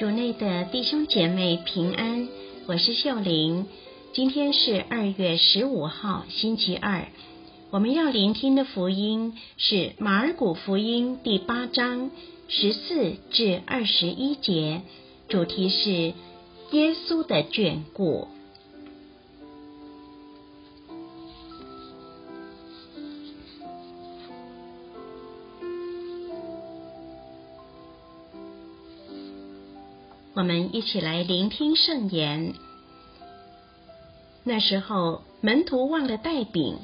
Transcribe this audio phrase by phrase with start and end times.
[0.00, 2.26] 主内的弟兄姐妹平安，
[2.66, 3.66] 我是秀玲。
[4.14, 7.08] 今天是二月十五号，星期二。
[7.68, 12.10] 我们要聆听的福音是马尔谷福音第八章
[12.48, 14.80] 十四至二十一节，
[15.28, 18.28] 主题是耶稣的眷顾。
[30.32, 32.54] 我们一起来聆听圣言。
[34.44, 36.78] 那时候，门徒忘了带饼，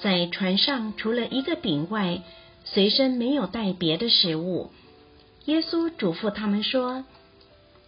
[0.00, 2.22] 在船上除了一个饼外，
[2.64, 4.70] 随身没有带别的食物。
[5.46, 7.04] 耶稣嘱咐他们说：“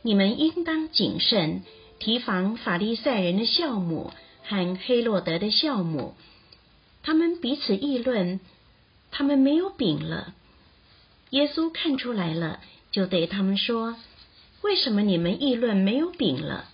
[0.03, 1.63] 你们应当谨慎，
[2.01, 4.11] 提防法利赛人的酵母
[4.43, 6.15] 和黑洛德的酵母。
[7.05, 8.41] 他们彼此议论，
[9.13, 10.35] 他们没有饼了。
[11.31, 12.59] 耶稣看出来了，
[12.91, 13.95] 就对他们说。”
[14.67, 16.65] 为什么你们议论没有饼了？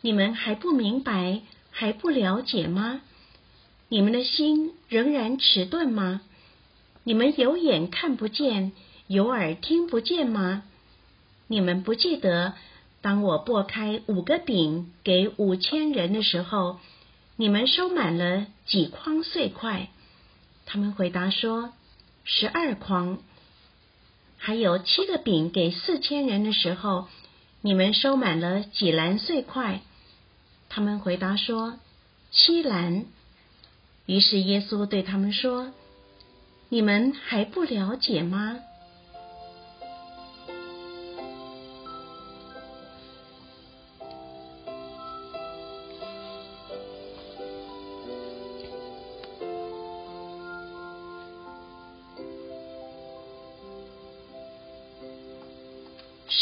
[0.00, 3.02] 你们还不明白，还不了解吗？
[3.90, 6.22] 你们的心仍然迟钝吗？
[7.04, 8.72] 你们有眼看不见，
[9.06, 10.62] 有耳听不见吗？
[11.46, 12.54] 你们不记得，
[13.02, 16.80] 当我拨开五个饼给五千人的时候，
[17.36, 19.90] 你们收满了几筐碎块？
[20.64, 21.74] 他们回答说：
[22.24, 23.18] 十二筐。
[24.42, 27.08] 还有七个饼给四千人的时候，
[27.60, 29.82] 你们收满了几篮碎块？
[30.70, 31.74] 他们回答说：
[32.30, 33.04] 七篮。
[34.06, 35.72] 于是耶稣对他们说：
[36.70, 38.58] 你们还不了解吗？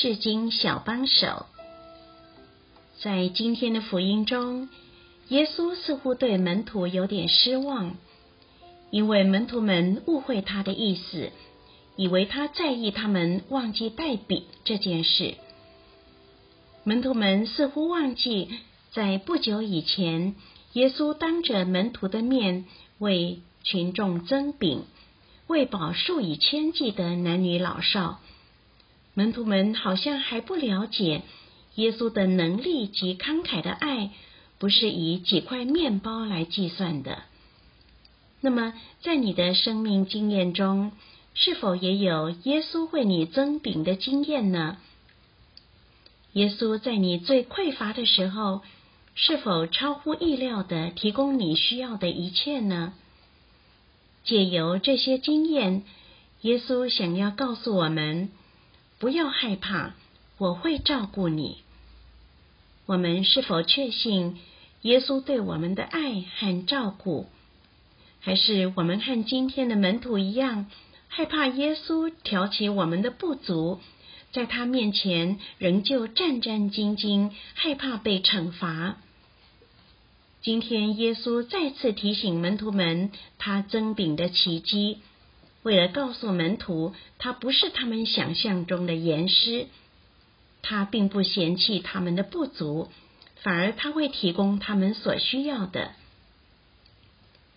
[0.01, 1.47] 世经小帮手，
[3.01, 4.69] 在今天的福音中，
[5.27, 7.97] 耶稣似乎对门徒有点失望，
[8.93, 11.33] 因为门徒们误会他的意思，
[11.97, 15.35] 以为他在意他们忘记带笔这件事。
[16.85, 18.49] 门徒们似乎忘记，
[18.93, 20.37] 在不久以前，
[20.75, 22.67] 耶稣当着门徒的面
[22.99, 24.85] 为群众增饼，
[25.49, 28.21] 喂饱数以千计的男女老少。
[29.19, 31.23] 门徒们好像还不了解
[31.75, 34.13] 耶稣的能力及慷慨的爱，
[34.61, 37.25] 不是以几块面包来计算的。
[38.41, 40.93] 那么，在你的生命经验中，
[41.35, 44.77] 是否也有耶稣为你增饼的经验呢？
[46.35, 48.63] 耶稣在你最匮乏的时候，
[49.17, 52.93] 是否超乎意料的提供你需要的一切呢？
[54.23, 55.83] 借由这些经验，
[56.43, 58.31] 耶稣想要告诉我们。
[58.99, 59.95] 不要害怕，
[60.39, 61.59] 我会照顾你。
[62.87, 64.39] 我们是否确信
[64.83, 67.27] 耶稣对我们的爱和照顾？
[68.21, 70.67] 还是我们和今天的门徒一样，
[71.07, 73.79] 害怕耶稣挑起我们的不足，
[74.33, 78.97] 在他面前仍旧战战兢兢，害怕被惩罚？
[80.43, 84.99] 今天耶稣再次提醒门徒们，他增饼的奇迹。
[85.69, 89.67] 为了告诉门徒，他不是他们想象中的严师，
[90.63, 92.89] 他并不嫌弃他们的不足，
[93.43, 95.91] 反而他会提供他们所需要的。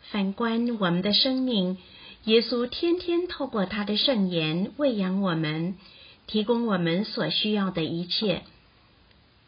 [0.01, 1.77] 反观我们的生命，
[2.25, 5.77] 耶稣天天透过他的圣言喂养我们，
[6.27, 8.41] 提供我们所需要的一切。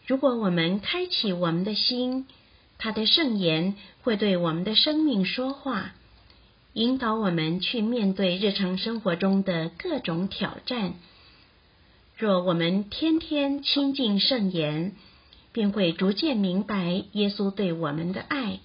[0.08, 2.28] 如果我们开启我们的心，
[2.78, 5.92] 他的圣言会对我们的生命说话。
[6.74, 10.96] 引导我们去面对日常生活中的各种挑战。
[12.18, 14.94] 若我们天天亲近圣言，
[15.52, 18.60] 便会逐渐明白耶稣对我们的爱，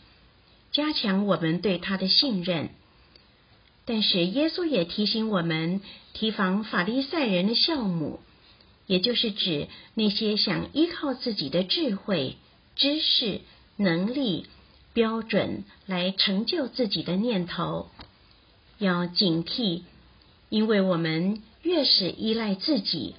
[0.73, 2.71] 加强我们对他的信任。
[3.85, 5.83] 但是耶稣也提醒我们，
[6.15, 8.21] 提防法利赛人的酵母，
[8.87, 12.37] 也就是指那些想依靠自己的智慧、
[12.75, 13.43] 知识、
[13.77, 14.47] 能力。
[14.99, 17.89] 标准来成就自己的念头，
[18.79, 19.83] 要警惕，
[20.49, 23.15] 因为我们越是依赖自己，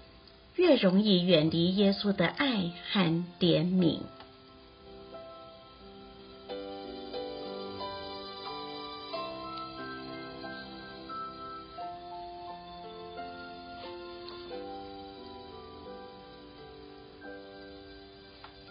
[0.58, 4.00] 越容易远离耶稣的爱和怜悯。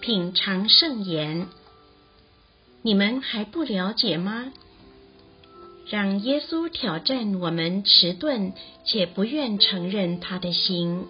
[0.03, 1.49] 品尝圣言。
[2.89, 4.51] 你们还不了解吗？
[5.91, 11.05] 让耶稣挑战我们迟钝且不愿承认他的心。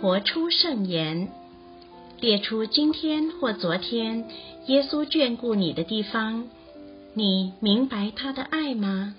[0.00, 1.30] 活出圣言
[2.20, 4.28] 列出今天或昨天
[4.66, 6.48] 耶稣眷顾你的地方
[7.14, 9.14] 你明白他的爱吗？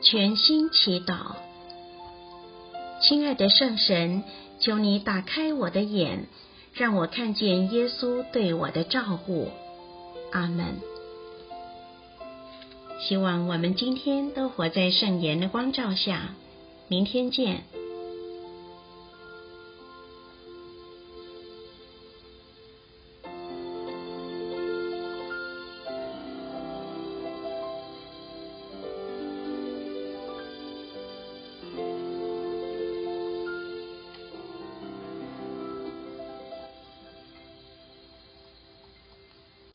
[0.00, 1.34] 全心祈祷。
[3.02, 4.22] 亲爱的圣神，
[4.60, 6.28] 求你打开我的眼，
[6.72, 9.50] 让我看见耶稣对我的照顾。
[10.30, 10.76] 阿门。
[13.00, 16.36] 希望我们今天都活在圣言的光照下。
[16.86, 17.64] 明天见。